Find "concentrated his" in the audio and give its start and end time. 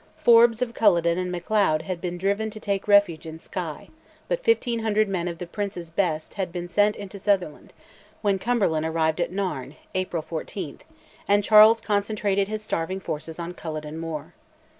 11.81-12.63